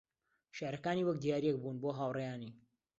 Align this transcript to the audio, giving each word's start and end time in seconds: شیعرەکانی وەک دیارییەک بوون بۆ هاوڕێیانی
شیعرەکانی 0.55 1.05
وەک 1.05 1.17
دیارییەک 1.23 1.57
بوون 1.61 1.77
بۆ 1.81 1.89
هاوڕێیانی 1.99 2.51